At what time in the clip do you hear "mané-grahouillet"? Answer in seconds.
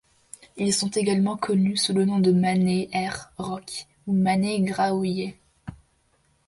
4.13-5.37